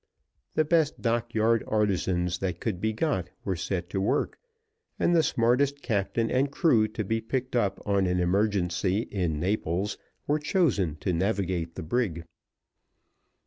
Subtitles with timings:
[0.55, 4.39] The best dock yard artisans that could be got were set to work,
[4.97, 9.99] and the smartest captain and crew to be picked up on an emergency in Naples
[10.25, 12.25] were chosen to navigate the brig.